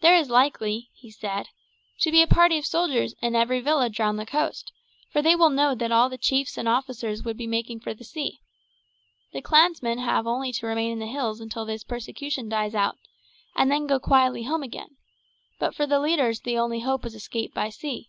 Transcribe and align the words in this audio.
"There 0.00 0.14
is 0.14 0.30
likely," 0.30 0.90
he 0.94 1.10
said, 1.10 1.48
"to 2.02 2.12
be 2.12 2.22
a 2.22 2.28
party 2.28 2.56
of 2.56 2.64
soldiers 2.64 3.16
in 3.20 3.34
every 3.34 3.58
village 3.58 3.98
round 3.98 4.16
the 4.16 4.24
coast, 4.24 4.70
for 5.10 5.22
they 5.22 5.34
will 5.34 5.50
know 5.50 5.74
that 5.74 5.90
all 5.90 6.08
the 6.08 6.16
chiefs 6.16 6.56
and 6.56 6.68
officers 6.68 7.24
would 7.24 7.36
be 7.36 7.48
making 7.48 7.80
for 7.80 7.92
the 7.92 8.04
sea. 8.04 8.38
The 9.32 9.42
clansmen 9.42 9.98
have 9.98 10.24
only 10.24 10.52
to 10.52 10.68
remain 10.68 10.92
in 10.92 11.00
the 11.00 11.06
hills 11.08 11.40
until 11.40 11.64
this 11.64 11.82
persecution 11.82 12.48
dies 12.48 12.76
out, 12.76 12.96
and 13.56 13.72
then 13.72 13.88
go 13.88 13.98
quietly 13.98 14.44
home 14.44 14.62
again; 14.62 14.96
but 15.58 15.74
for 15.74 15.84
the 15.84 15.98
leaders 15.98 16.42
the 16.42 16.56
only 16.56 16.78
hope 16.82 17.04
is 17.04 17.16
escape 17.16 17.52
by 17.52 17.70
sea." 17.70 18.08